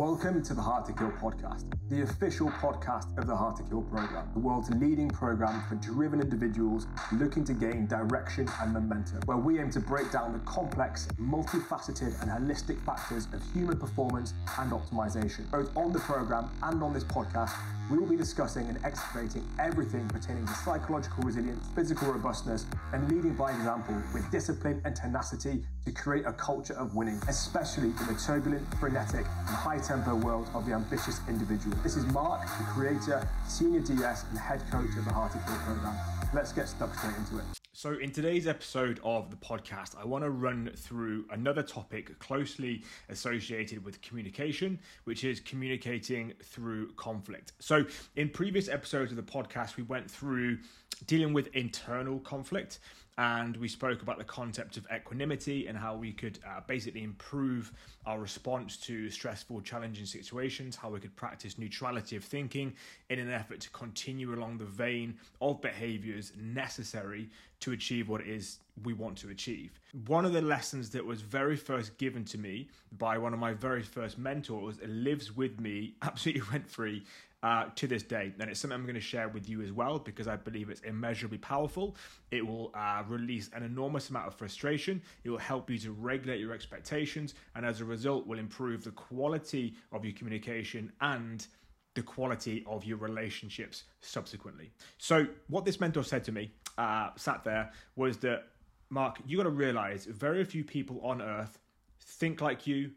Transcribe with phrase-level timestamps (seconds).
[0.00, 3.82] Welcome to the Hard to Kill podcast, the official podcast of the Hard to Kill
[3.82, 9.36] program, the world's leading program for driven individuals looking to gain direction and momentum, where
[9.36, 14.72] we aim to break down the complex, multifaceted, and holistic factors of human performance and
[14.72, 15.50] optimization.
[15.50, 17.52] Both on the program and on this podcast,
[17.90, 22.64] we will be discussing and excavating everything pertaining to psychological resilience, physical robustness,
[22.94, 27.88] and leading by example with discipline and tenacity to create a culture of winning, especially
[27.88, 31.76] in the turbulent, frenetic, and high tempo world of the ambitious individual.
[31.82, 35.56] This is Mark, the creator, senior DS, and head coach of the Hard to Kill
[35.56, 35.96] program.
[36.34, 37.44] Let's get stuck straight into it.
[37.72, 42.82] So, in today's episode of the podcast, I want to run through another topic closely
[43.08, 47.52] associated with communication, which is communicating through conflict.
[47.58, 50.58] So, in previous episodes of the podcast, we went through
[51.06, 52.80] dealing with internal conflict
[53.20, 57.70] and we spoke about the concept of equanimity and how we could uh, basically improve
[58.06, 62.72] our response to stressful, challenging situations, how we could practice neutrality of thinking
[63.10, 67.28] in an effort to continue along the vein of behaviors necessary
[67.60, 69.78] to achieve what it is we want to achieve.
[70.06, 73.52] One of the lessons that was very first given to me by one of my
[73.52, 77.04] very first mentors lives with me absolutely rent free
[77.42, 78.32] uh, to this day.
[78.38, 80.80] And it's something I'm going to share with you as well because I believe it's
[80.82, 81.96] immeasurably powerful.
[82.30, 85.02] It will uh, release an enormous amount of frustration.
[85.24, 88.90] It will help you to regulate your expectations, and as a result, will improve the
[88.92, 91.46] quality of your communication and
[91.94, 94.70] the quality of your relationships subsequently.
[94.98, 98.44] So, what this mentor said to me, uh, sat there, was that
[98.90, 101.58] Mark, you got to realize very few people on earth
[102.00, 102.90] think like you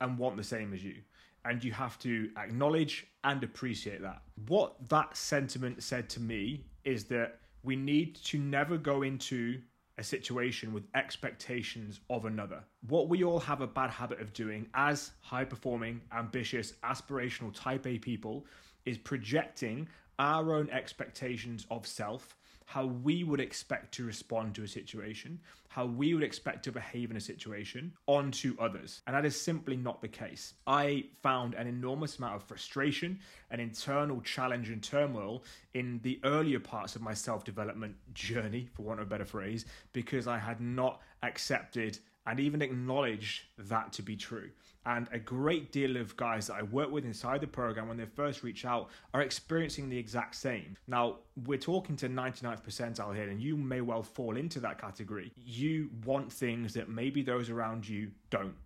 [0.00, 0.96] and want the same as you
[1.44, 4.22] and you have to acknowledge and appreciate that.
[4.48, 9.60] What that sentiment said to me is that we need to never go into
[9.98, 12.64] a situation with expectations of another.
[12.88, 17.86] What we all have a bad habit of doing as high performing, ambitious, aspirational type
[17.86, 18.46] A people
[18.84, 22.36] is projecting our own expectations of self
[22.72, 25.38] how we would expect to respond to a situation,
[25.68, 29.02] how we would expect to behave in a situation onto others.
[29.06, 30.54] And that is simply not the case.
[30.66, 33.18] I found an enormous amount of frustration
[33.50, 38.84] and internal challenge and turmoil in the earlier parts of my self development journey, for
[38.84, 44.02] want of a better phrase, because I had not accepted and even acknowledge that to
[44.02, 44.50] be true.
[44.84, 48.04] And a great deal of guys that I work with inside the program when they
[48.04, 50.76] first reach out are experiencing the exact same.
[50.88, 55.32] Now, we're talking to 99th percentile here, and you may well fall into that category.
[55.36, 58.56] You want things that maybe those around you don't.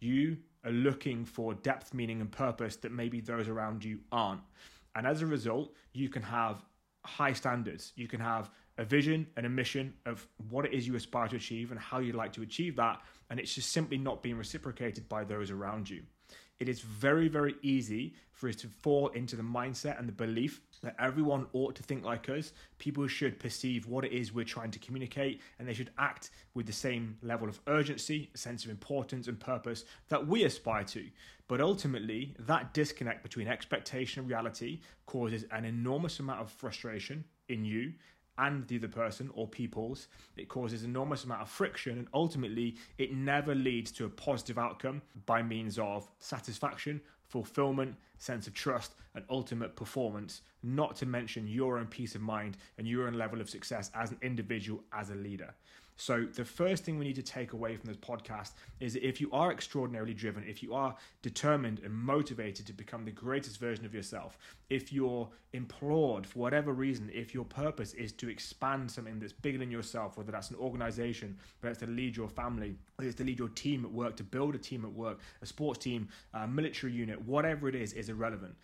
[0.00, 4.40] You are looking for depth, meaning, and purpose that maybe those around you aren't.
[4.94, 6.64] And as a result, you can have
[7.04, 7.92] high standards.
[7.96, 11.36] You can have a vision and a mission of what it is you aspire to
[11.36, 13.00] achieve and how you'd like to achieve that,
[13.30, 16.02] and it's just simply not being reciprocated by those around you.
[16.58, 20.60] It is very, very easy for us to fall into the mindset and the belief
[20.82, 22.52] that everyone ought to think like us.
[22.78, 26.66] People should perceive what it is we're trying to communicate, and they should act with
[26.66, 31.06] the same level of urgency, a sense of importance, and purpose that we aspire to.
[31.48, 37.64] But ultimately, that disconnect between expectation and reality causes an enormous amount of frustration in
[37.64, 37.92] you
[38.38, 40.08] and the other person or peoples.
[40.36, 45.02] It causes enormous amount of friction and ultimately it never leads to a positive outcome
[45.26, 51.78] by means of satisfaction, fulfillment, sense of trust, and ultimate performance, not to mention your
[51.78, 55.14] own peace of mind and your own level of success as an individual, as a
[55.14, 55.54] leader.
[55.96, 59.18] So, the first thing we need to take away from this podcast is that if
[59.18, 63.86] you are extraordinarily driven, if you are determined and motivated to become the greatest version
[63.86, 64.36] of yourself,
[64.68, 69.56] if you're implored for whatever reason, if your purpose is to expand something that's bigger
[69.56, 73.24] than yourself, whether that's an organization, whether it's to lead your family, whether it's to
[73.24, 76.46] lead your team at work, to build a team at work, a sports team, a
[76.46, 78.54] military unit, whatever it is, is irrelevant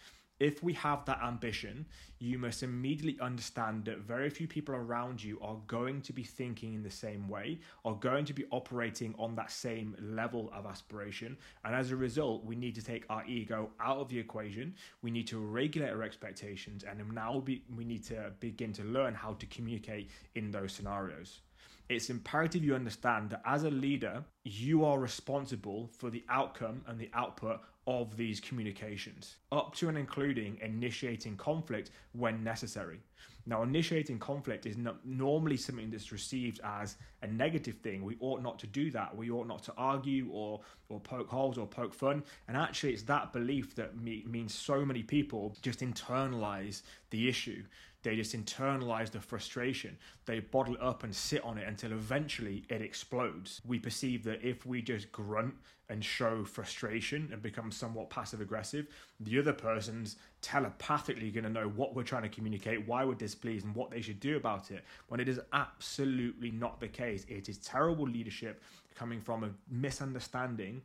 [0.42, 1.86] if we have that ambition,
[2.19, 6.75] you must immediately understand that very few people around you are going to be thinking
[6.75, 11.36] in the same way, are going to be operating on that same level of aspiration.
[11.64, 14.74] And as a result, we need to take our ego out of the equation.
[15.00, 16.83] We need to regulate our expectations.
[16.83, 21.41] And now we, need to begin to learn how to communicate in those scenarios
[21.89, 26.99] it's imperative you understand that as a leader, you are responsible for the outcome and
[26.99, 33.01] the output of these communications, up to and including initiating conflict when necessary.
[33.45, 38.05] Now, initiating conflict is not normally something that's received as a negative thing.
[38.05, 39.17] We ought not to do that.
[39.17, 42.23] We ought not to argue or, or poke holes or poke fun.
[42.47, 47.65] And actually, it's that belief that me, means so many people just internalize the issue.
[48.03, 49.97] They just internalize the frustration.
[50.27, 53.60] They bottle it up and sit on it until eventually it explodes.
[53.66, 55.54] We perceive that if we just grunt
[55.89, 58.87] and show frustration and become somewhat passive aggressive.
[59.21, 63.66] The other person's telepathically going to know what we're trying to communicate, why we're displeased,
[63.66, 64.84] and what they should do about it.
[65.09, 68.63] When it is absolutely not the case, it is terrible leadership
[68.95, 70.81] coming from a misunderstanding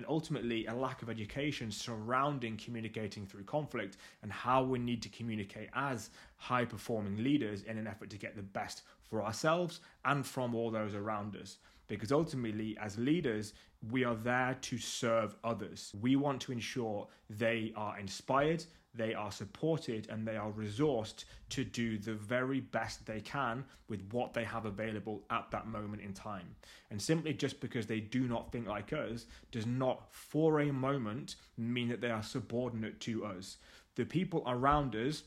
[0.00, 5.10] and ultimately a lack of education surrounding communicating through conflict and how we need to
[5.10, 10.24] communicate as high performing leaders in an effort to get the best for ourselves and
[10.24, 11.58] from all those around us.
[11.86, 13.52] Because ultimately, as leaders,
[13.90, 15.92] we are there to serve others.
[16.00, 18.64] We want to ensure they are inspired,
[18.94, 24.02] they are supported and they are resourced to do the very best they can with
[24.12, 26.56] what they have available at that moment in time.
[26.90, 31.36] And simply just because they do not think like us does not for a moment
[31.56, 33.58] mean that they are subordinate to us.
[33.94, 35.22] The people around us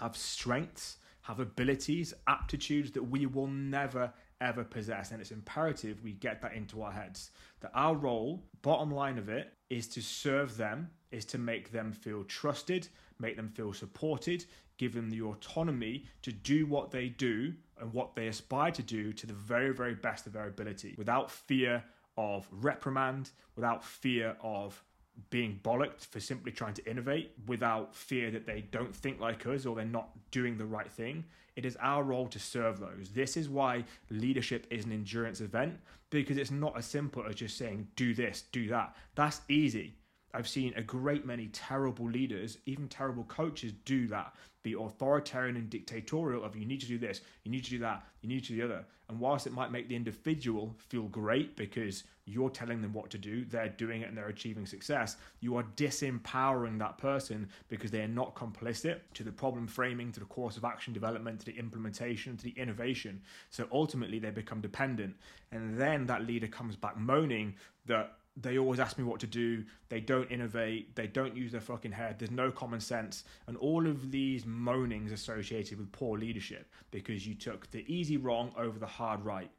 [0.00, 5.10] have strengths, have abilities, aptitudes that we will never ever possess.
[5.10, 7.30] And it's imperative we get that into our heads.
[7.60, 11.92] That our role, bottom line of it, is to serve them, is to make them
[11.92, 12.88] feel trusted,
[13.18, 14.44] make them feel supported,
[14.78, 19.12] give them the autonomy to do what they do and what they aspire to do
[19.12, 21.82] to the very, very best of their ability without fear
[22.16, 24.82] of reprimand, without fear of
[25.30, 29.66] being bollocked for simply trying to innovate without fear that they don't think like us
[29.66, 31.24] or they're not doing the right thing.
[31.56, 33.10] It is our role to serve those.
[33.14, 35.78] This is why leadership is an endurance event
[36.10, 38.94] because it's not as simple as just saying, do this, do that.
[39.14, 39.94] That's easy.
[40.34, 44.34] I've seen a great many terrible leaders, even terrible coaches, do that.
[44.62, 48.04] Be authoritarian and dictatorial of you need to do this, you need to do that,
[48.20, 48.84] you need to do the other.
[49.08, 53.18] And whilst it might make the individual feel great because you're telling them what to
[53.18, 58.00] do, they're doing it and they're achieving success, you are disempowering that person because they
[58.00, 61.56] are not complicit to the problem framing, to the course of action development, to the
[61.56, 63.22] implementation, to the innovation.
[63.50, 65.14] So ultimately they become dependent.
[65.52, 67.54] And then that leader comes back moaning
[67.86, 69.64] that they always ask me what to do.
[69.88, 70.94] They don't innovate.
[70.94, 72.18] They don't use their fucking head.
[72.18, 73.24] There's no common sense.
[73.46, 78.52] And all of these moanings associated with poor leadership because you took the easy wrong
[78.58, 79.50] over the hard right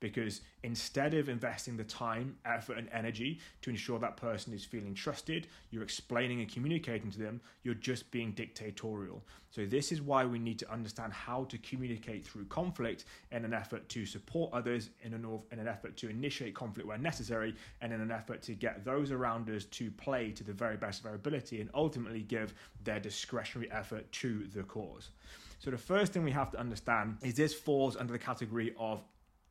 [0.00, 4.94] because instead of investing the time, effort, and energy to ensure that person is feeling
[4.94, 9.22] trusted, you're explaining and communicating to them, you're just being dictatorial.
[9.50, 13.54] So, this is why we need to understand how to communicate through conflict in an
[13.54, 17.92] effort to support others, in an, in an effort to initiate conflict where necessary, and
[17.92, 21.04] in an effort to get those around us to play to the very best of
[21.04, 22.52] their ability and ultimately give
[22.84, 25.08] their discretionary effort to the cause.
[25.58, 29.02] So, the first thing we have to understand is this falls under the category of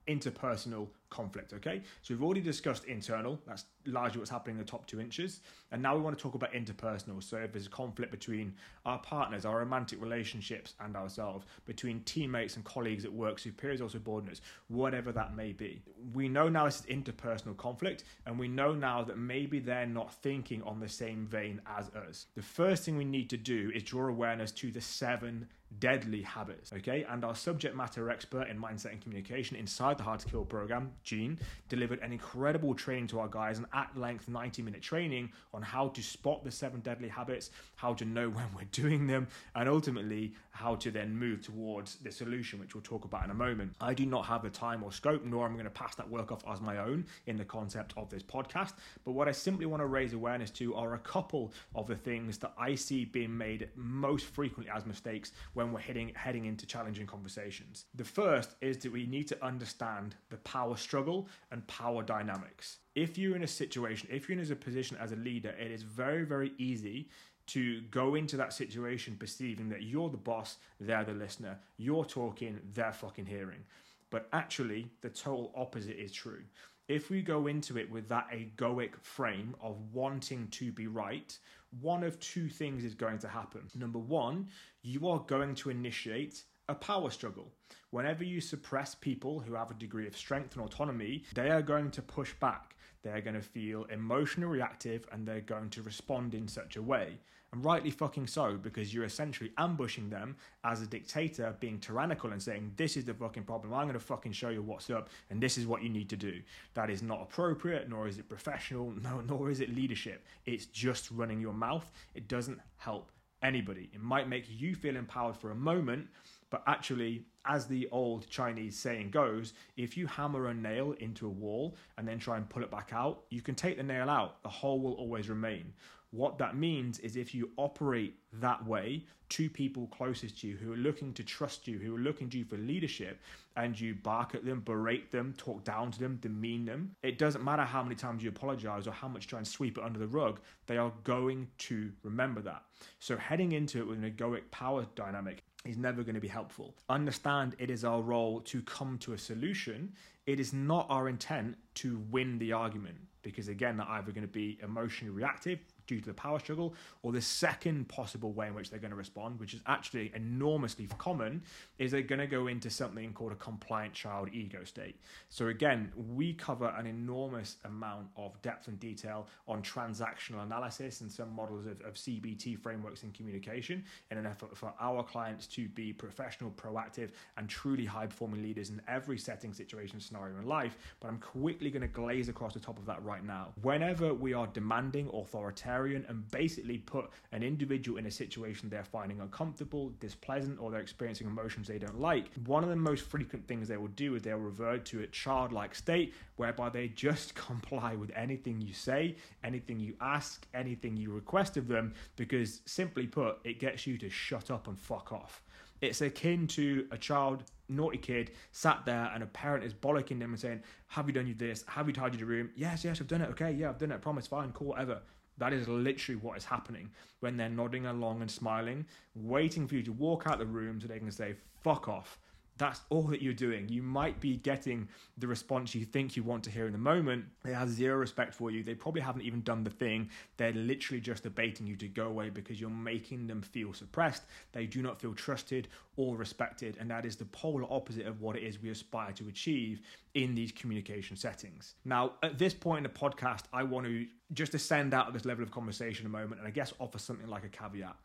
[0.07, 1.53] interpersonal conflict.
[1.53, 5.41] Okay, so we've already discussed internal, that's largely what's happening in the top two inches,
[5.71, 7.21] and now we want to talk about interpersonal.
[7.23, 8.53] So if there's a conflict between
[8.85, 13.89] our partners, our romantic relationships, and ourselves, between teammates and colleagues at work, superiors or
[13.89, 15.81] subordinates, whatever that may be,
[16.13, 20.13] we know now this is interpersonal conflict, and we know now that maybe they're not
[20.13, 22.27] thinking on the same vein as us.
[22.35, 25.47] The first thing we need to do is draw awareness to the seven
[25.79, 26.71] deadly habits.
[26.73, 30.45] Okay, and our subject matter expert in mindset and communication inside the Hard to Kill
[30.45, 35.31] program, Gene, delivered an incredible training to our guys, an at length 90 minute training
[35.53, 39.27] on how to spot the seven deadly habits, how to know when we're doing them,
[39.55, 43.33] and ultimately how to then move towards the solution, which we'll talk about in a
[43.35, 43.73] moment.
[43.81, 46.09] I do not have the time or scope, nor am I going to pass that
[46.09, 48.73] work off as my own in the concept of this podcast.
[49.03, 52.37] But what I simply want to raise awareness to are a couple of the things
[52.37, 57.05] that I see being made most frequently as mistakes when we're heading heading into challenging
[57.05, 57.85] conversations.
[57.93, 62.77] The first is that we need to understand the power struggle and power dynamics.
[62.95, 65.83] If you're in a situation, if you're in a position as a leader, it is
[65.83, 67.09] very, very easy
[67.47, 72.59] to go into that situation perceiving that you're the boss, they're the listener, you're talking,
[72.73, 73.63] they're fucking hearing.
[74.09, 76.43] But actually, the total opposite is true.
[76.87, 81.37] If we go into it with that egoic frame of wanting to be right,
[81.81, 83.61] one of two things is going to happen.
[83.75, 84.47] Number one,
[84.83, 87.51] you are going to initiate a power struggle.
[87.89, 91.91] Whenever you suppress people who have a degree of strength and autonomy, they are going
[91.91, 92.75] to push back.
[93.05, 97.19] They're going to feel emotionally reactive and they're going to respond in such a way.
[97.53, 102.41] And rightly fucking so, because you're essentially ambushing them as a dictator, being tyrannical and
[102.41, 103.75] saying, This is the fucking problem.
[103.75, 106.17] I'm going to fucking show you what's up, and this is what you need to
[106.17, 106.41] do.
[106.73, 110.25] That is not appropriate, nor is it professional, no, nor is it leadership.
[110.47, 111.89] It's just running your mouth.
[112.15, 113.11] It doesn't help
[113.43, 113.91] anybody.
[113.93, 116.07] It might make you feel empowered for a moment,
[116.49, 121.29] but actually, as the old Chinese saying goes, if you hammer a nail into a
[121.29, 124.41] wall and then try and pull it back out, you can take the nail out,
[124.43, 125.73] the hole will always remain.
[126.11, 130.71] What that means is if you operate that way to people closest to you who
[130.71, 133.19] are looking to trust you, who are looking to you for leadership,
[133.57, 137.43] and you bark at them, berate them, talk down to them, demean them, it doesn't
[137.43, 139.99] matter how many times you apologize or how much you try and sweep it under
[139.99, 142.63] the rug, they are going to remember that.
[142.99, 146.75] So heading into it with an egoic power dynamic is never going to be helpful.
[146.89, 149.93] Understand it is our role to come to a solution.
[150.25, 154.31] It is not our intent to win the argument because, again, they're either going to
[154.31, 156.73] be emotionally reactive, due to the power struggle,
[157.03, 160.87] or the second possible way in which they're going to respond, which is actually enormously
[160.97, 161.41] common,
[161.79, 164.99] is they're going to go into something called a compliant child ego state.
[165.29, 171.11] So, again, we cover an enormous amount of depth and detail on transactional analysis and
[171.11, 175.67] some models of, of CBT frameworks in communication in an effort for our clients to
[175.69, 180.77] be professional, proactive, and truly high performing leaders in every setting, situation, scenario in life.
[180.99, 183.53] But I'm quickly going to glaze across the top of that right now.
[183.61, 189.19] Whenever we are demanding, authoritarian, and basically put an individual in a situation they're finding
[189.21, 193.67] uncomfortable, displeasant, or they're experiencing emotions they don't like, one of the most frequent things
[193.67, 198.11] they will do is they'll revert to a childlike state whereby they just comply with
[198.15, 203.59] anything you say, anything you ask, anything you request of them, because simply put, it
[203.59, 205.41] gets you to shut up and fuck off.
[205.81, 210.31] It's akin to a child, naughty kid, sat there and a parent is bollocking them
[210.31, 211.63] and saying, Have you done you this?
[211.67, 212.49] Have you tidied your room?
[212.55, 213.29] Yes, yes, I've done it.
[213.31, 213.95] Okay, yeah, I've done it.
[213.95, 215.01] I promise, fine, cool, whatever.
[215.37, 216.89] That is literally what is happening
[217.19, 220.87] when they're nodding along and smiling, waiting for you to walk out the room so
[220.87, 222.19] they can say, fuck off.
[222.57, 223.67] That's all that you're doing.
[223.67, 227.25] You might be getting the response you think you want to hear in the moment.
[227.43, 228.63] They have zero respect for you.
[228.63, 230.09] They probably haven't even done the thing.
[230.37, 234.23] They're literally just debating you to go away because you're making them feel suppressed.
[234.53, 236.77] They do not feel trusted or respected.
[236.79, 239.81] And that is the polar opposite of what it is we aspire to achieve
[240.13, 241.75] in these communication settings.
[241.83, 245.25] Now, at this point in the podcast, I want to just ascend out of this
[245.25, 247.95] level of conversation a moment and I guess offer something like a caveat.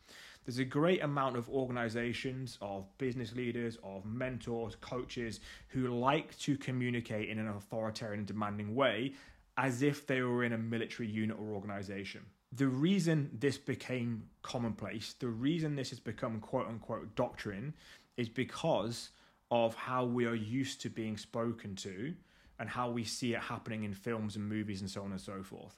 [0.45, 6.57] There's a great amount of organizations, of business leaders, of mentors, coaches who like to
[6.57, 9.15] communicate in an authoritarian and demanding way
[9.59, 12.23] as if they were in a military unit or organization.
[12.53, 17.75] The reason this became commonplace, the reason this has become quote unquote doctrine,
[18.17, 19.11] is because
[19.51, 22.15] of how we are used to being spoken to
[22.59, 25.43] and how we see it happening in films and movies and so on and so
[25.43, 25.77] forth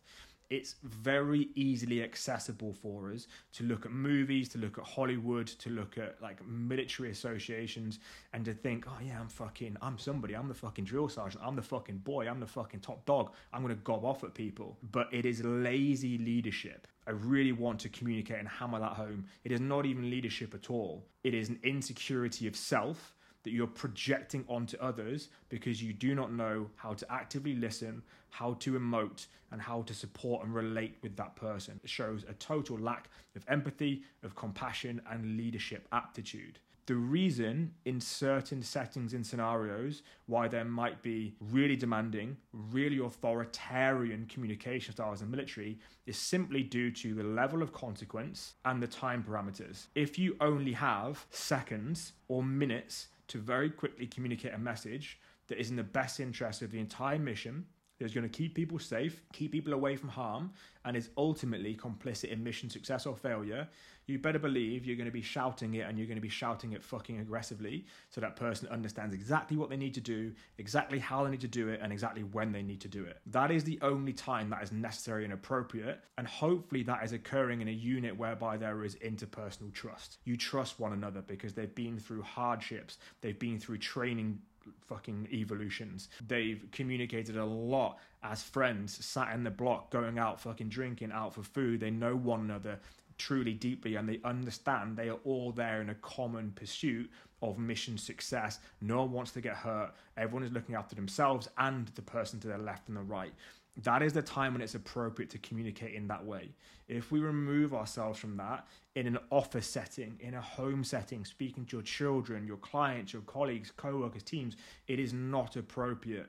[0.52, 5.71] it's very easily accessible for us to look at movies, to look at Hollywood, to
[5.71, 8.00] look at like military associations,
[8.35, 11.56] and to think, oh yeah, I'm fucking, I'm somebody, I'm the fucking drill sergeant, I'm
[11.56, 14.76] the fucking boy, I'm the fucking top dog, I'm gonna gob off at people.
[14.90, 16.87] But it is lazy leadership.
[17.06, 19.25] I really want to communicate and hammer that home.
[19.44, 21.06] It is not even leadership at all.
[21.25, 26.32] It is an insecurity of self that you're projecting onto others because you do not
[26.32, 31.16] know how to actively listen, how to emote, and how to support and relate with
[31.16, 31.80] that person.
[31.82, 36.58] It shows a total lack of empathy, of compassion, and leadership aptitude.
[36.87, 44.26] The reason in certain settings and scenarios why there might be really demanding, really authoritarian
[44.26, 49.22] communication styles in military is simply due to the level of consequence and the time
[49.22, 49.87] parameters.
[49.94, 55.71] If you only have seconds or minutes to very quickly communicate a message that is
[55.71, 57.65] in the best interest of the entire mission,
[58.04, 60.52] is going to keep people safe, keep people away from harm,
[60.85, 63.68] and is ultimately complicit in mission success or failure,
[64.06, 66.73] you better believe you're going to be shouting it and you're going to be shouting
[66.73, 71.23] it fucking aggressively so that person understands exactly what they need to do, exactly how
[71.23, 73.21] they need to do it, and exactly when they need to do it.
[73.26, 77.61] That is the only time that is necessary and appropriate, and hopefully that is occurring
[77.61, 80.18] in a unit whereby there is interpersonal trust.
[80.25, 84.40] You trust one another because they've been through hardships, they've been through training
[84.87, 86.09] fucking evolutions.
[86.26, 91.35] They've communicated a lot as friends, sat in the block, going out, fucking drinking, out
[91.35, 91.81] for food.
[91.81, 92.78] They know one another
[93.19, 97.11] truly deeply and they understand they are all there in a common pursuit
[97.42, 98.59] of mission success.
[98.81, 99.95] No one wants to get hurt.
[100.16, 103.33] Everyone is looking after themselves and the person to their left and the right.
[103.76, 106.50] That is the time when it's appropriate to communicate in that way.
[106.88, 111.64] If we remove ourselves from that in an office setting, in a home setting, speaking
[111.67, 114.57] to your children, your clients, your colleagues, co workers, teams,
[114.88, 116.26] it is not appropriate.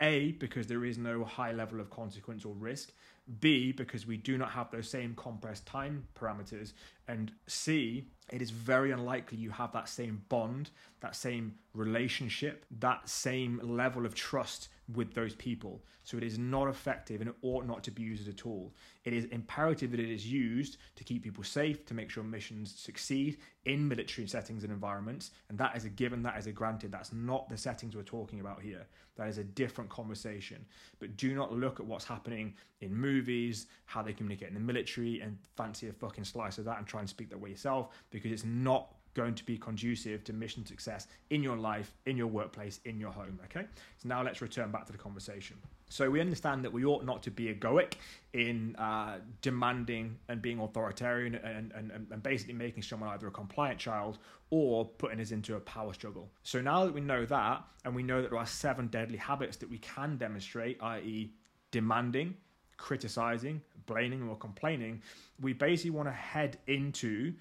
[0.00, 2.92] A, because there is no high level of consequence or risk.
[3.40, 6.74] B, because we do not have those same compressed time parameters.
[7.08, 10.70] And C, it is very unlikely you have that same bond,
[11.00, 15.82] that same relationship, that same level of trust with those people.
[16.02, 18.74] So it is not effective and it ought not to be used at all.
[19.04, 22.74] It is imperative that it is used to keep people safe, to make sure missions
[22.78, 25.30] succeed in military settings and environments.
[25.48, 26.92] And that is a given, that is a granted.
[26.92, 28.86] That's not the settings we're talking about here.
[29.16, 30.64] That is a different conversation.
[30.98, 35.20] But do not look at what's happening in movies, how they communicate in the military,
[35.20, 38.32] and fancy a fucking slice of that and try and speak that way yourself because
[38.32, 42.80] it's not going to be conducive to mission success in your life, in your workplace,
[42.84, 43.38] in your home.
[43.44, 43.66] Okay,
[43.96, 45.56] so now let's return back to the conversation.
[45.88, 47.94] So we understand that we ought not to be egoic
[48.32, 53.78] in uh, demanding and being authoritarian and, and, and basically making someone either a compliant
[53.78, 54.18] child
[54.50, 56.28] or putting us into a power struggle.
[56.42, 59.56] So now that we know that, and we know that there are seven deadly habits
[59.58, 61.32] that we can demonstrate, i.e.,
[61.70, 62.34] demanding,
[62.76, 65.02] criticizing, blaming, or complaining,
[65.40, 67.34] we basically want to head into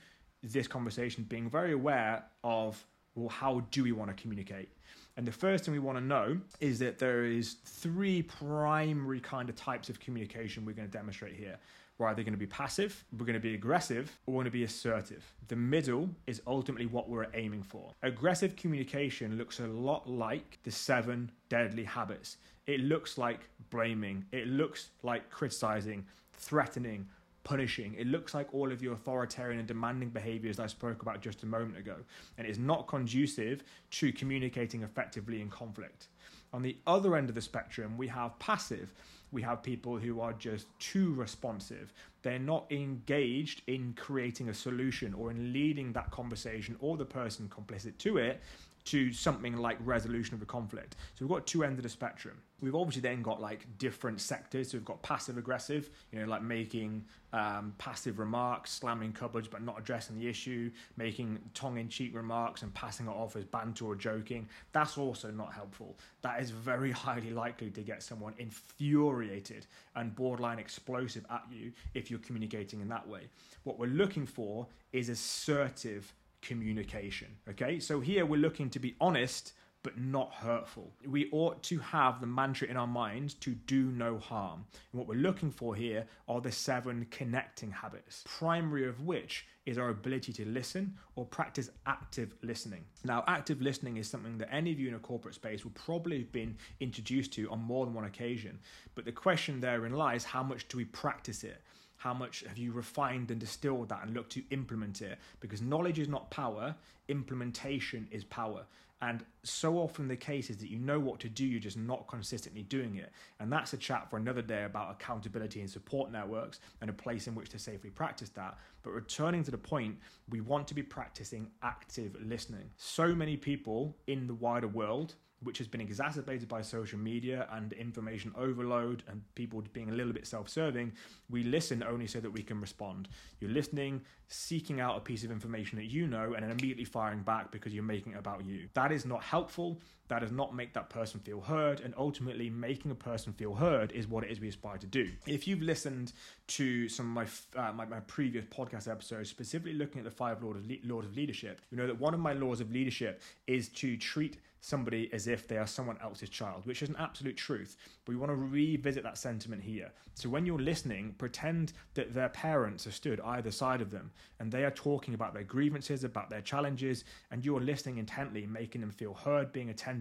[0.43, 2.83] this conversation being very aware of
[3.15, 4.69] well, how do we want to communicate?
[5.17, 9.49] And the first thing we want to know is that there is three primary kind
[9.49, 11.57] of types of communication we're going to demonstrate here.
[11.99, 14.51] We're either going to be passive, we're going to be aggressive, or we're going to
[14.51, 15.23] be assertive.
[15.47, 17.91] The middle is ultimately what we're aiming for.
[18.01, 22.37] Aggressive communication looks a lot like the seven deadly habits.
[22.65, 27.07] It looks like blaming, it looks like criticizing, threatening,
[27.43, 27.95] punishing.
[27.97, 31.45] It looks like all of your authoritarian and demanding behaviors I spoke about just a
[31.45, 31.97] moment ago,
[32.37, 36.07] and it's not conducive to communicating effectively in conflict.
[36.53, 38.93] On the other end of the spectrum, we have passive.
[39.31, 41.91] We have people who are just too responsive.
[42.21, 47.49] They're not engaged in creating a solution or in leading that conversation or the person
[47.49, 48.41] complicit to it
[48.85, 50.95] to something like resolution of a conflict.
[51.15, 52.41] So we've got two ends of the spectrum.
[52.59, 54.71] We've obviously then got like different sectors.
[54.71, 59.61] So we've got passive aggressive, you know, like making um, passive remarks, slamming cupboards but
[59.61, 63.85] not addressing the issue, making tongue in cheek remarks and passing it off as banter
[63.85, 64.47] or joking.
[64.71, 65.97] That's also not helpful.
[66.21, 72.09] That is very highly likely to get someone infuriated and borderline explosive at you if
[72.09, 73.27] you're communicating in that way.
[73.63, 76.13] What we're looking for is assertive
[76.43, 77.29] communication.
[77.49, 80.93] Okay, so here we're looking to be honest but not hurtful.
[81.05, 84.63] We ought to have the mantra in our mind to do no harm.
[84.91, 89.77] And what we're looking for here are the seven connecting habits, primary of which is
[89.77, 92.85] our ability to listen or practice active listening.
[93.03, 96.19] Now, active listening is something that any of you in a corporate space will probably
[96.19, 98.59] have been introduced to on more than one occasion.
[98.95, 101.61] But the question therein lies how much do we practice it?
[102.03, 105.17] How much have you refined and distilled that and looked to implement it?
[105.39, 106.75] Because knowledge is not power,
[107.07, 108.65] implementation is power.
[109.01, 112.09] And so often the case is that you know what to do, you're just not
[112.09, 113.13] consistently doing it.
[113.39, 117.27] And that's a chat for another day about accountability and support networks and a place
[117.27, 118.57] in which to safely practice that.
[118.81, 119.95] But returning to the point,
[120.29, 122.69] we want to be practicing active listening.
[122.75, 127.73] So many people in the wider world which has been exacerbated by social media and
[127.73, 130.91] information overload and people being a little bit self serving,
[131.29, 133.09] we listen only so that we can respond.
[133.39, 137.21] You're listening, seeking out a piece of information that you know, and then immediately firing
[137.21, 138.67] back because you're making it about you.
[138.73, 139.79] That is not helpful.
[140.09, 141.79] That does not make that person feel heard.
[141.79, 145.09] And ultimately, making a person feel heard is what it is we aspire to do.
[145.25, 146.13] If you've listened
[146.47, 150.43] to some of my, uh, my, my, previous podcast episodes, specifically looking at the five
[150.43, 153.21] laws of, le- laws of leadership, you know that one of my laws of leadership
[153.47, 157.35] is to treat somebody as if they are someone else's child, which is an absolute
[157.35, 157.75] truth.
[158.05, 159.91] But we want to revisit that sentiment here.
[160.13, 164.49] So when you're listening, pretend that their parents are stood either side of them and
[164.49, 168.91] they are talking about their grievances, about their challenges, and you're listening intently, making them
[168.91, 169.92] feel heard, being attentive.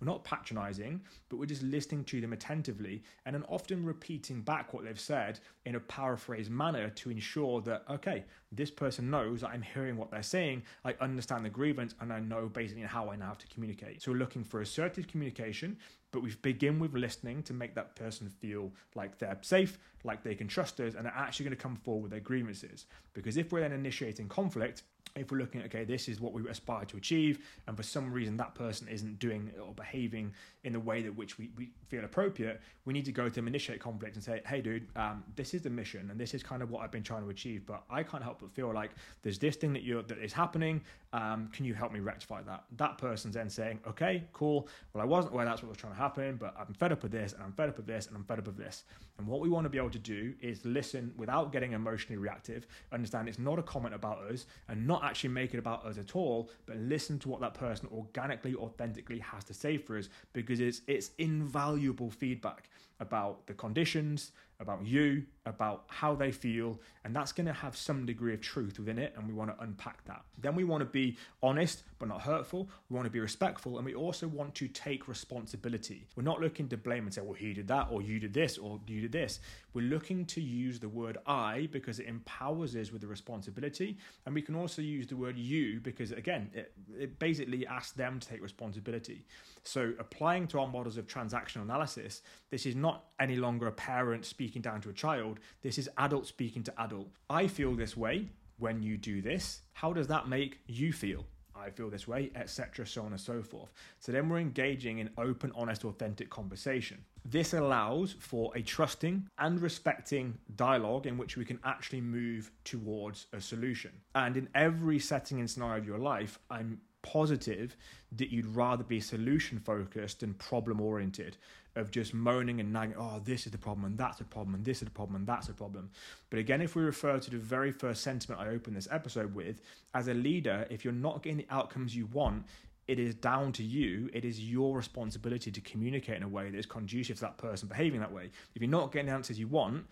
[0.00, 4.72] We're not patronizing, but we're just listening to them attentively and then often repeating back
[4.72, 8.24] what they've said in a paraphrased manner to ensure that, okay,
[8.56, 12.20] this person knows that I'm hearing what they're saying, I understand the grievance, and I
[12.20, 14.02] know basically how I now have to communicate.
[14.02, 15.76] So we're looking for assertive communication,
[16.12, 20.34] but we begin with listening to make that person feel like they're safe, like they
[20.34, 22.86] can trust us, and they're actually going to come forward with their grievances.
[23.12, 24.82] Because if we're then initiating conflict,
[25.16, 28.12] if we're looking at okay this is what we aspire to achieve and for some
[28.12, 30.32] reason that person isn't doing or behaving
[30.64, 33.48] in the way that which we, we feel appropriate we need to go to them
[33.48, 36.62] initiate conflict and say hey dude um, this is the mission and this is kind
[36.62, 38.90] of what i've been trying to achieve but i can't help feel like
[39.22, 40.82] there's this thing that you're that is happening
[41.16, 42.64] um, can you help me rectify that?
[42.76, 44.68] That person's then saying okay cool.
[44.92, 47.12] Well i wasn't aware that's what was trying to happen but i'm fed up with
[47.12, 48.84] this and i'm fed up with this and i'm fed up with this.
[49.18, 52.66] And what we want to be able to do is listen without getting emotionally reactive
[52.92, 56.14] understand it's not a comment about us and not actually make it about us at
[56.14, 60.60] all, but listen to what that person organically, authentically has to say for us because
[60.60, 62.68] it's it's invaluable feedback
[63.00, 68.06] about the conditions, about you, about how they feel, and that's going to have some
[68.06, 70.22] degree of truth within it, and we want to unpack that.
[70.38, 71.05] Then we want to be
[71.42, 72.68] honest but not hurtful.
[72.88, 76.06] We want to be respectful, and we also want to take responsibility.
[76.14, 78.58] We're not looking to blame and say, well, he did that, or you did this,
[78.58, 79.40] or you did this.
[79.72, 84.34] We're looking to use the word I because it empowers us with the responsibility, and
[84.34, 88.28] we can also use the word you because, again, it, it basically asks them to
[88.28, 89.24] take responsibility.
[89.62, 94.24] So, applying to our models of transactional analysis, this is not any longer a parent
[94.24, 97.08] speaking down to a child, this is adult speaking to adult.
[97.30, 99.60] I feel this way when you do this.
[99.72, 101.24] How does that make you feel?
[101.58, 103.72] I feel this way, etc., so on and so forth.
[103.98, 107.02] So then we're engaging in open, honest, authentic conversation.
[107.24, 113.26] This allows for a trusting and respecting dialogue in which we can actually move towards
[113.32, 113.92] a solution.
[114.14, 117.76] And in every setting and scenario of your life, I'm positive
[118.12, 121.36] that you'd rather be solution focused than problem oriented
[121.76, 124.64] of just moaning and nagging, oh, this is the problem, and that's the problem, and
[124.64, 125.90] this is the problem, and that's the problem.
[126.30, 129.60] But again, if we refer to the very first sentiment I opened this episode with,
[129.94, 132.44] as a leader, if you're not getting the outcomes you want,
[132.88, 134.08] it is down to you.
[134.12, 137.68] It is your responsibility to communicate in a way that is conducive to that person
[137.68, 138.30] behaving that way.
[138.54, 139.86] If you're not getting the answers you want,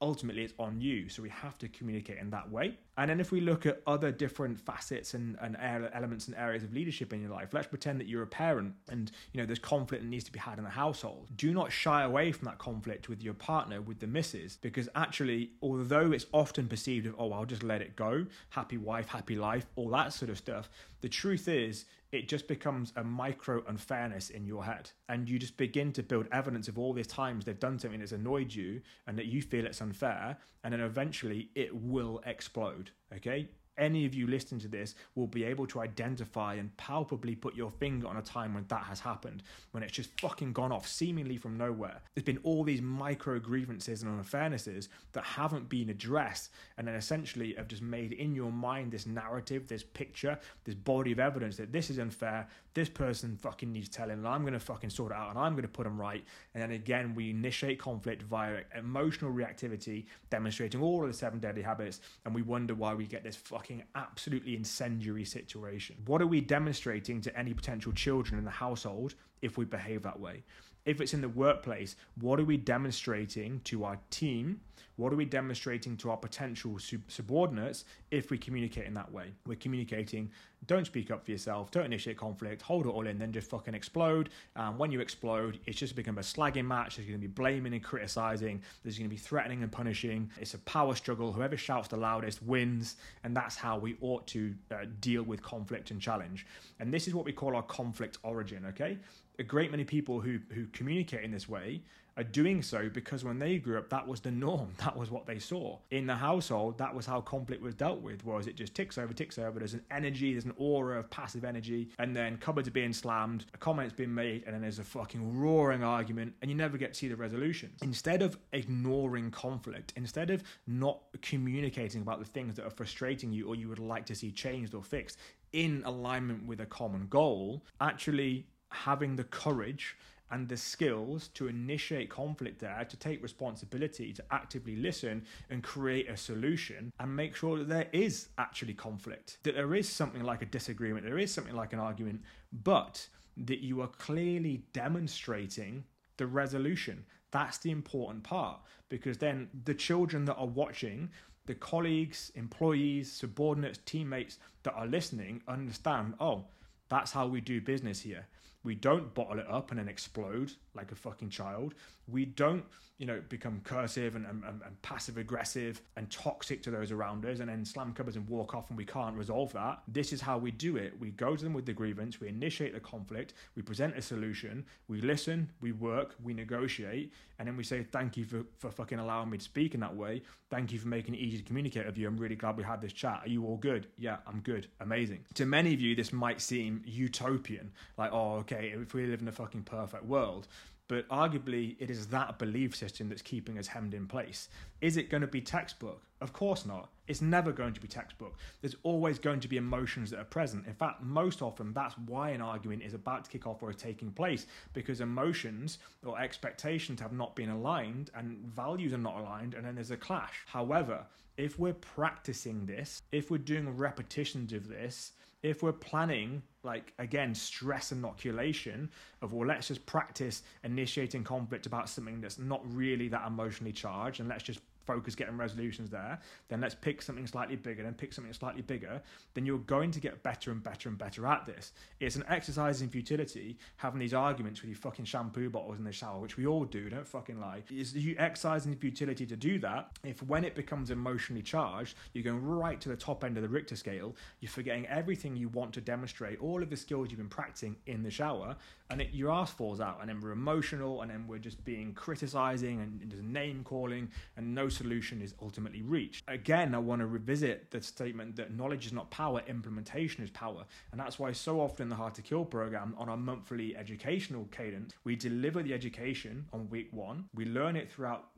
[0.00, 1.08] ultimately it's on you.
[1.08, 2.78] So we have to communicate in that way.
[2.96, 5.56] And then if we look at other different facets and, and
[5.92, 9.10] elements and areas of leadership in your life, let's pretend that you're a parent and
[9.32, 11.28] you know there's conflict that needs to be had in the household.
[11.36, 15.52] Do not shy away from that conflict with your partner, with the missus, because actually,
[15.62, 19.66] although it's often perceived of, oh, I'll just let it go, happy wife, happy life,
[19.76, 20.68] all that sort of stuff,
[21.00, 24.90] the truth is it just becomes a micro unfairness in your head.
[25.08, 28.12] And you just begin to build evidence of all these times they've done something that's
[28.12, 30.38] annoyed you and that you feel it's unfair.
[30.64, 32.90] And then eventually it will explode.
[33.14, 37.54] Okay any of you listening to this will be able to identify and palpably put
[37.54, 40.86] your finger on a time when that has happened, when it's just fucking gone off
[40.86, 42.00] seemingly from nowhere.
[42.14, 47.54] There's been all these micro grievances and unfairnesses that haven't been addressed, and then essentially
[47.54, 51.72] have just made in your mind this narrative, this picture, this body of evidence that
[51.72, 55.30] this is unfair, this person fucking needs telling, and I'm gonna fucking sort it out,
[55.30, 56.24] and I'm gonna put them right.
[56.54, 61.62] And then again, we initiate conflict via emotional reactivity, demonstrating all of the seven deadly
[61.62, 65.96] habits, and we wonder why we get this fucking fucking absolutely incendiary situation.
[66.06, 70.18] What are we demonstrating to any potential children in the household if we behave that
[70.18, 70.42] way?
[70.88, 74.62] If it's in the workplace, what are we demonstrating to our team?
[74.96, 79.32] What are we demonstrating to our potential subordinates if we communicate in that way?
[79.46, 80.30] We're communicating,
[80.66, 83.74] don't speak up for yourself, don't initiate conflict, hold it all in, then just fucking
[83.74, 84.30] explode.
[84.56, 86.96] And when you explode, it's just become a slagging match.
[86.96, 88.62] There's going to be blaming and criticizing.
[88.82, 90.30] There's going to be threatening and punishing.
[90.40, 91.34] It's a power struggle.
[91.34, 92.96] Whoever shouts the loudest wins.
[93.24, 96.46] And that's how we ought to uh, deal with conflict and challenge.
[96.80, 98.96] And this is what we call our conflict origin, okay?
[99.38, 101.82] A great many people who who communicate in this way
[102.16, 104.68] are doing so because when they grew up that was the norm.
[104.88, 105.78] That was what they saw.
[105.90, 109.12] In the household that was how conflict was dealt with was it just ticks over
[109.12, 112.72] ticks over there's an energy there's an aura of passive energy and then cupboards are
[112.72, 116.56] being slammed a comment's being made and then there's a fucking roaring argument and you
[116.56, 117.70] never get to see the resolution.
[117.82, 123.46] Instead of ignoring conflict instead of not communicating about the things that are frustrating you
[123.46, 125.18] or you would like to see changed or fixed
[125.52, 129.96] in alignment with a common goal actually having the courage
[130.30, 136.08] and the skills to initiate conflict there, to take responsibility, to actively listen and create
[136.10, 140.42] a solution and make sure that there is actually conflict, that there is something like
[140.42, 142.20] a disagreement, there is something like an argument,
[142.62, 145.84] but that you are clearly demonstrating
[146.16, 147.04] the resolution.
[147.30, 151.10] That's the important part because then the children that are watching,
[151.46, 156.44] the colleagues, employees, subordinates, teammates that are listening understand, oh,
[156.88, 158.26] that's how we do business here.
[158.64, 161.74] We don't bottle it up and then explode like a fucking child.
[162.06, 162.64] We don't,
[162.98, 167.40] you know, become cursive and, and, and passive aggressive and toxic to those around us
[167.40, 169.82] and then slam cupboards and walk off and we can't resolve that.
[169.88, 170.94] This is how we do it.
[170.98, 174.64] We go to them with the grievance, we initiate the conflict, we present a solution,
[174.88, 178.98] we listen, we work, we negotiate, and then we say, Thank you for, for fucking
[178.98, 180.22] allowing me to speak in that way.
[180.50, 182.08] Thank you for making it easy to communicate with you.
[182.08, 183.20] I'm really glad we had this chat.
[183.24, 183.86] Are you all good?
[183.98, 184.68] Yeah, I'm good.
[184.80, 185.20] Amazing.
[185.34, 187.70] To many of you, this might seem utopian.
[187.98, 190.48] Like, oh, okay, if we live in a fucking perfect world.
[190.88, 194.48] But arguably, it is that belief system that's keeping us hemmed in place.
[194.80, 196.02] Is it going to be textbook?
[196.20, 196.90] Of course not.
[197.06, 198.36] It's never going to be textbook.
[198.60, 200.66] There's always going to be emotions that are present.
[200.66, 203.76] In fact, most often that's why an argument is about to kick off or is
[203.76, 209.54] taking place because emotions or expectations have not been aligned and values are not aligned,
[209.54, 210.42] and then there's a clash.
[210.46, 211.04] However,
[211.36, 215.12] if we're practicing this, if we're doing repetitions of this,
[215.44, 218.90] if we're planning like again stress inoculation
[219.22, 224.18] of well let's just practice initiating conflict about something that's not really that emotionally charged
[224.18, 228.12] and let's just focus getting resolutions there, then let's pick something slightly bigger, then pick
[228.12, 229.02] something slightly bigger,
[229.34, 231.72] then you're going to get better and better and better at this.
[232.00, 235.92] It's an exercise in futility having these arguments with your fucking shampoo bottles in the
[235.92, 237.62] shower, which we all do, don't fucking lie.
[237.70, 242.24] Is you exercise in futility to do that if when it becomes emotionally charged, you're
[242.24, 245.74] going right to the top end of the Richter scale, you're forgetting everything you want
[245.74, 248.56] to demonstrate, all of the skills you've been practicing in the shower,
[248.90, 251.92] and it, your ass falls out, and then we're emotional, and then we're just being
[251.92, 256.24] criticizing and there's name calling and no solution is ultimately reached.
[256.28, 260.64] Again, I want to revisit the statement that knowledge is not power, implementation is power.
[260.92, 264.46] And that's why so often in the Hard to Kill program, on our monthly educational
[264.50, 268.28] cadence, we deliver the education on week one, we learn it throughout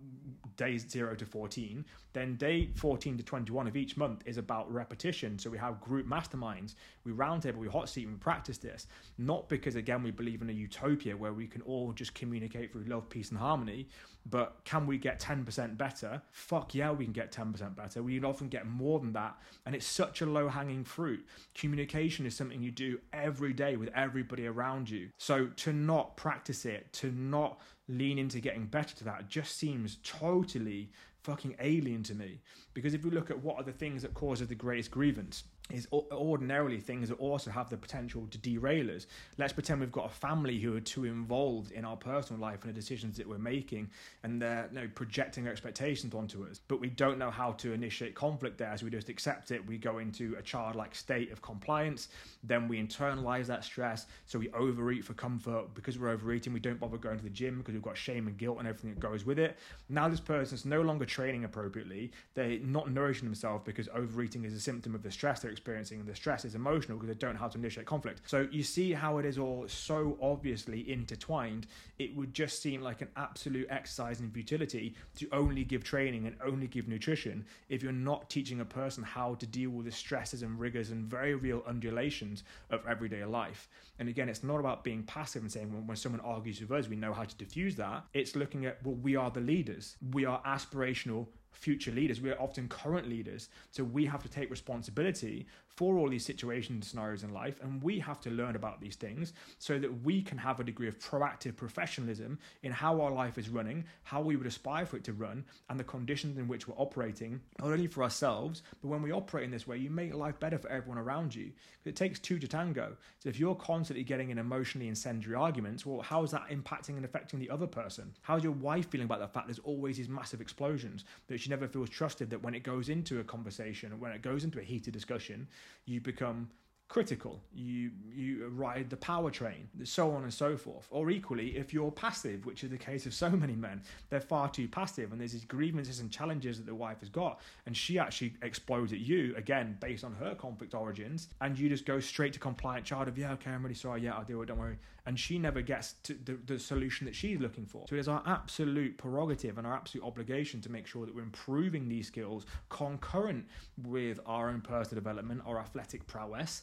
[0.56, 1.84] days 0 to 14.
[2.12, 5.38] Then day 14 to 21 of each month is about repetition.
[5.38, 6.74] So we have group masterminds,
[7.04, 8.86] we roundtable, we hot seat, and we practice this.
[9.18, 12.84] Not because, again, we believe in a utopia where we can all just communicate through
[12.84, 13.88] love, peace, and harmony,
[14.26, 16.22] but can we get 10% better?
[16.30, 18.02] Fuck yeah, we can get 10% better.
[18.02, 19.38] We can often get more than that.
[19.64, 21.26] And it's such a low hanging fruit.
[21.54, 25.08] Communication is something you do every day with everybody around you.
[25.18, 29.98] So to not practice it, to not lean into getting better to that just seems
[30.04, 30.90] totally
[31.22, 32.40] fucking alien to me.
[32.74, 35.88] Because if we look at what are the things that causes the greatest grievance, is
[35.92, 39.06] ordinarily things that also have the potential to derail us.
[39.38, 42.74] Let's pretend we've got a family who are too involved in our personal life and
[42.74, 43.90] the decisions that we're making,
[44.22, 46.60] and they're you know, projecting expectations onto us.
[46.68, 49.66] But we don't know how to initiate conflict there, so we just accept it.
[49.66, 52.08] We go into a childlike state of compliance,
[52.42, 55.74] then we internalize that stress, so we overeat for comfort.
[55.74, 58.36] Because we're overeating, we don't bother going to the gym because we've got shame and
[58.36, 59.56] guilt and everything that goes with it.
[59.88, 62.12] Now this person's no longer training appropriately.
[62.34, 66.08] They're not nourishing themselves because overeating is a symptom of the stress they're experiencing and
[66.08, 68.22] the stress is emotional because they don't how to initiate conflict.
[68.24, 71.66] So you see how it is all so obviously intertwined.
[71.98, 76.34] It would just seem like an absolute exercise in futility to only give training and
[76.42, 80.42] only give nutrition if you're not teaching a person how to deal with the stresses
[80.42, 83.68] and rigors and very real undulations of everyday life.
[83.98, 86.88] And again, it's not about being passive and saying when, when someone argues with us,
[86.88, 88.04] we know how to diffuse that.
[88.14, 89.96] It's looking at, well, we are the leaders.
[90.12, 92.20] We are aspirational future leaders.
[92.20, 93.48] We are often current leaders.
[93.70, 95.46] So we have to take responsibility
[95.80, 97.58] for all these situations scenarios in life.
[97.62, 100.88] And we have to learn about these things so that we can have a degree
[100.88, 105.04] of proactive professionalism in how our life is running, how we would aspire for it
[105.04, 109.00] to run, and the conditions in which we're operating, not only for ourselves, but when
[109.00, 111.50] we operate in this way, you make life better for everyone around you.
[111.86, 112.94] It takes two to tango.
[113.20, 117.06] So if you're constantly getting in emotionally incendiary arguments, well, how is that impacting and
[117.06, 118.12] affecting the other person?
[118.20, 121.66] How's your wife feeling about the fact there's always these massive explosions that she never
[121.66, 124.92] feels trusted that when it goes into a conversation, when it goes into a heated
[124.92, 125.48] discussion,
[125.86, 126.48] you become
[126.90, 127.40] critical.
[127.54, 130.88] You you ride the power train so on and so forth.
[130.90, 133.80] Or equally if you're passive which is the case of so many men
[134.10, 137.40] they're far too passive and there's these grievances and challenges that the wife has got
[137.66, 141.86] and she actually explodes at you again based on her conflict origins and you just
[141.86, 144.02] go straight to compliant child of yeah okay i'm really sorry.
[144.02, 144.46] Yeah i'll do it.
[144.46, 147.86] Don't worry and she never gets to the, the solution that she's looking for.
[147.88, 151.22] So it is our absolute prerogative and our absolute obligation to make sure that we're
[151.22, 153.46] improving these skills concurrent
[153.84, 156.62] with our own personal development our athletic prowess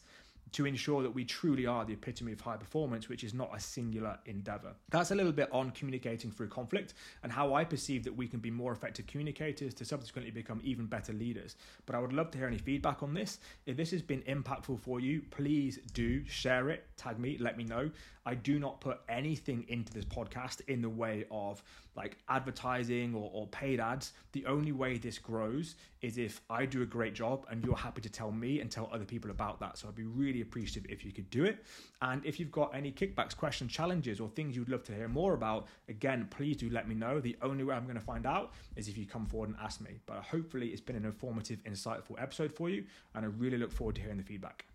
[0.54, 3.60] to ensure that we truly are the epitome of high performance, which is not a
[3.60, 4.74] singular endeavor.
[4.90, 8.40] That's a little bit on communicating through conflict and how I perceive that we can
[8.40, 11.56] be more effective communicators to subsequently become even better leaders.
[11.86, 13.40] But I would love to hear any feedback on this.
[13.66, 17.64] If this has been impactful for you, please do share it, tag me, let me
[17.64, 17.90] know.
[18.26, 21.64] I do not put anything into this podcast in the way of
[21.98, 24.14] like advertising or, or paid ads.
[24.32, 28.02] The only way this grows is if I do a great job and you're happy
[28.02, 29.80] to tell me and tell other people about that.
[29.80, 31.66] So I'd be really appreciative if you could do it.
[32.04, 35.34] And if you've got any kickbacks, questions, challenges, or things you'd love to hear more
[35.34, 37.20] about, again, please do let me know.
[37.20, 39.82] The only way I'm going to find out is if you come forward and ask
[39.82, 40.00] me.
[40.06, 43.96] But hopefully, it's been an informative, insightful episode for you, and I really look forward
[43.96, 44.66] to hearing the feedback.